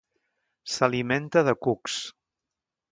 S'alimenta 0.75 1.45
de 1.51 1.57
cucs. 1.67 2.03